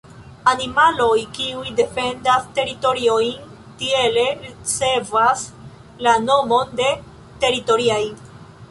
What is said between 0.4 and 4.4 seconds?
Animaloj kiuj defendas teritoriojn tiele